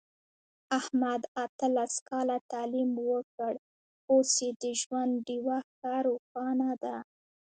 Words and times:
احمد 0.77 1.21
اتلس 1.45 1.93
کاله 2.09 2.37
تعلیم 2.51 2.91
وکړ، 3.11 3.53
اوس 4.11 4.31
یې 4.43 4.49
د 4.61 4.63
ژوند 4.81 5.11
ډېوه 5.27 5.57
ښه 5.73 5.93
روښانه 6.05 6.69
ده. 6.83 6.95